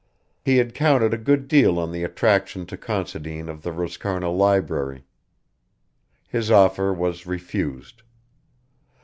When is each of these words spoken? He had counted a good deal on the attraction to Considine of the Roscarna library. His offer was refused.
He 0.43 0.57
had 0.57 0.73
counted 0.73 1.13
a 1.13 1.15
good 1.19 1.47
deal 1.47 1.77
on 1.77 1.91
the 1.91 2.03
attraction 2.03 2.65
to 2.65 2.75
Considine 2.75 3.47
of 3.47 3.61
the 3.61 3.69
Roscarna 3.69 4.35
library. 4.35 5.05
His 6.27 6.49
offer 6.49 6.91
was 6.91 7.27
refused. 7.27 8.01